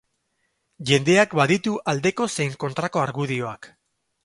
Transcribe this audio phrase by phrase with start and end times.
[0.91, 3.73] Jendeak baditu aldeko zein kontrako argudioak.